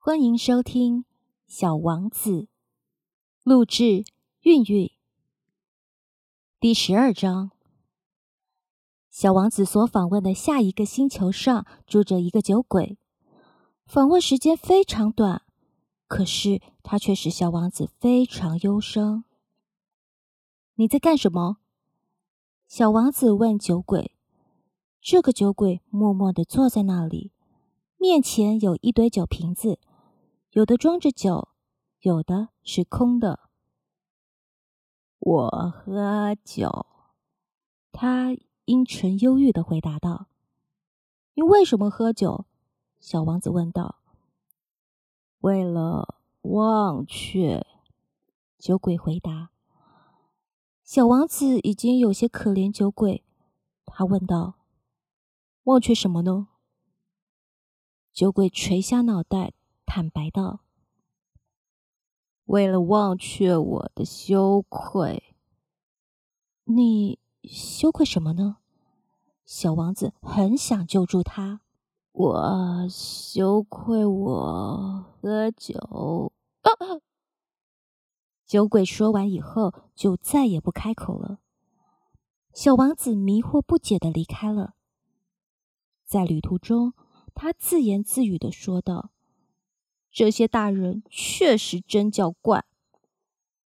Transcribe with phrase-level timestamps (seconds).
[0.00, 1.00] 欢迎收听
[1.48, 2.30] 《小王子》，
[3.42, 4.04] 录制
[4.42, 4.92] 韵韵。
[6.60, 7.50] 第十二章，
[9.10, 12.96] 小王子所访问的下一个星球上住着一个酒鬼。
[13.86, 15.42] 访问时间非常短，
[16.06, 19.24] 可是他却使小王子非常忧伤。
[20.76, 21.58] 你在干什么？
[22.68, 24.12] 小王子问酒鬼。
[25.00, 27.32] 这个酒鬼默默地坐在那里，
[28.00, 29.80] 面前有一堆酒瓶子，
[30.52, 31.48] 有的装着酒，
[31.98, 33.40] 有的是空的。
[35.18, 36.86] 我喝酒，
[37.90, 40.28] 他阴沉忧郁的回答道。
[41.34, 42.46] “你为什么喝酒？”
[43.00, 43.96] 小王子问道。
[45.42, 47.66] “为了忘却。”
[48.56, 49.50] 酒鬼回答。
[50.84, 53.24] 小王子已经有些可怜酒鬼，
[53.84, 54.54] 他问道。
[55.64, 56.46] 忘却什么呢？
[58.18, 59.52] 酒鬼垂下脑袋，
[59.86, 60.64] 坦白道
[62.46, 65.36] ：“为了忘却我的羞愧。”
[66.66, 68.56] 你羞愧什么呢？
[69.46, 71.60] 小王子很想救助他。
[72.10, 76.32] 我羞愧我喝酒。
[78.44, 81.38] 酒鬼说完以后，就再也不开口了。
[82.52, 84.74] 小王子迷惑不解的离开了。
[86.04, 86.94] 在旅途中，
[87.38, 89.12] 他自言自语的说道
[90.10, 92.64] ：“这些大人确实真叫怪。”